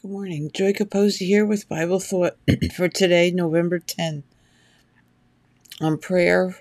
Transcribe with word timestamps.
Good 0.00 0.12
morning. 0.12 0.52
Joy 0.54 0.74
Capozzi 0.74 1.26
here 1.26 1.44
with 1.44 1.68
Bible 1.68 1.98
Thought 1.98 2.36
for 2.76 2.88
today, 2.88 3.32
November 3.32 3.80
10. 3.80 4.22
On 5.80 5.98
prayer 5.98 6.56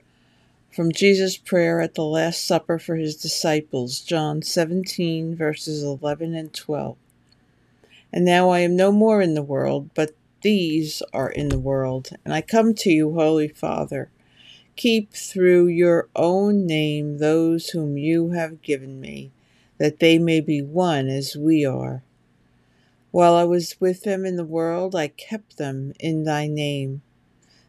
from 0.71 0.91
Jesus' 0.91 1.37
prayer 1.37 1.79
at 1.79 1.93
the 1.93 2.03
Last 2.03 2.47
Supper 2.47 2.79
for 2.79 2.95
his 2.95 3.15
disciples, 3.15 3.99
John 3.99 4.41
17, 4.41 5.35
verses 5.35 5.83
11 5.83 6.33
and 6.33 6.51
12. 6.51 6.97
And 8.11 8.25
now 8.25 8.49
I 8.49 8.61
am 8.61 8.75
no 8.75 8.91
more 8.91 9.21
in 9.21 9.35
the 9.35 9.43
world, 9.43 9.91
but 9.93 10.15
these 10.41 11.03
are 11.13 11.29
in 11.29 11.49
the 11.49 11.59
world. 11.59 12.09
And 12.25 12.33
I 12.33 12.41
come 12.41 12.73
to 12.73 12.89
you, 12.89 13.13
Holy 13.13 13.49
Father. 13.49 14.09
Keep 14.75 15.13
through 15.13 15.67
your 15.67 16.09
own 16.15 16.65
name 16.65 17.19
those 17.19 17.69
whom 17.69 17.99
you 17.99 18.31
have 18.31 18.63
given 18.63 18.99
me, 18.99 19.31
that 19.77 19.99
they 19.99 20.17
may 20.17 20.41
be 20.41 20.63
one 20.63 21.07
as 21.07 21.35
we 21.35 21.63
are. 21.63 22.01
While 23.11 23.33
I 23.35 23.45
was 23.45 23.79
with 23.79 24.03
them 24.03 24.25
in 24.25 24.35
the 24.35 24.43
world, 24.43 24.95
I 24.95 25.07
kept 25.07 25.57
them 25.57 25.93
in 25.99 26.23
thy 26.23 26.47
name. 26.47 27.01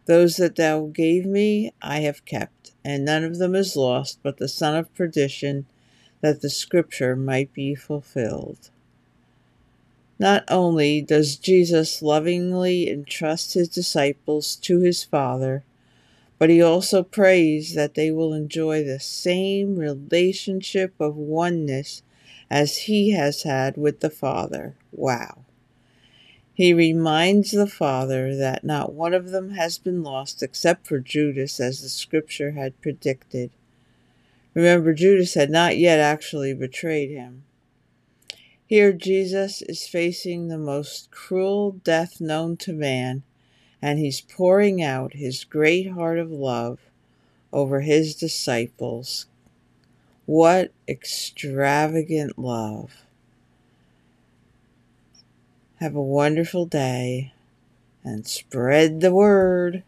Those 0.07 0.37
that 0.37 0.57
thou 0.57 0.87
gave 0.87 1.27
me, 1.27 1.73
I 1.83 2.01
have 2.01 2.25
kept, 2.25 2.73
and 2.85 3.05
none 3.05 3.25
of 3.25 3.39
them 3.39 3.55
is 3.55 3.77
lost, 3.77 4.21
but 4.23 4.39
the 4.39 4.49
son 4.49 4.75
of 4.75 4.95
perdition, 4.95 5.67
that 6.21 6.41
the 6.41 6.51
scripture 6.51 7.15
might 7.15 7.53
be 7.53 7.75
fulfilled. 7.75 8.71
Not 10.19 10.45
only 10.49 11.01
does 11.01 11.37
Jesus 11.37 12.03
lovingly 12.03 12.91
entrust 12.91 13.55
his 13.55 13.69
disciples 13.69 14.57
to 14.57 14.81
his 14.81 15.05
Father, 15.05 15.63
but 16.39 16.51
he 16.51 16.63
also 16.63 17.03
prays 17.03 17.75
that 17.75 17.95
they 17.95 18.11
will 18.11 18.33
enjoy 18.33 18.83
the 18.83 19.01
same 19.01 19.77
relationship 19.77 20.95
of 20.99 21.17
oneness 21.17 22.03
as 22.51 22.79
he 22.79 23.11
has 23.13 23.43
had 23.43 23.77
with 23.77 24.01
the 24.01 24.11
Father. 24.11 24.77
Wow. 24.93 25.45
He 26.53 26.73
reminds 26.73 27.53
the 27.53 27.69
Father 27.69 28.35
that 28.35 28.65
not 28.65 28.93
one 28.93 29.15
of 29.15 29.31
them 29.31 29.51
has 29.51 29.79
been 29.79 30.03
lost 30.03 30.43
except 30.43 30.87
for 30.87 30.99
Judas, 30.99 31.61
as 31.61 31.83
the 31.83 31.89
scripture 31.89 32.51
had 32.51 32.81
predicted. 32.81 33.51
Remember, 34.55 34.93
Judas 34.93 35.35
had 35.35 35.51
not 35.51 35.77
yet 35.77 36.01
actually 36.01 36.53
betrayed 36.55 37.11
him. 37.11 37.45
Here, 38.67 38.93
Jesus 38.93 39.63
is 39.63 39.87
facing 39.87 40.49
the 40.49 40.59
most 40.59 41.11
cruel 41.13 41.73
death 41.85 42.21
known 42.21 42.57
to 42.59 42.73
man, 42.73 43.23
and 43.81 43.99
he's 43.99 44.21
pouring 44.21 44.83
out 44.83 45.15
his 45.15 45.45
great 45.45 45.93
heart 45.93 46.19
of 46.19 46.31
love 46.31 46.81
over 47.53 47.83
his 47.83 48.15
disciples, 48.15 49.27
what 50.29 50.71
extravagant 50.87 52.39
love! 52.39 53.07
Have 55.77 55.95
a 55.95 56.03
wonderful 56.03 56.67
day 56.67 57.33
and 58.05 58.27
spread 58.27 59.01
the 59.01 59.15
word. 59.15 59.85